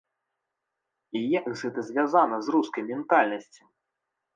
[1.21, 3.63] І як гэта звязана з рускай ментальнасцю.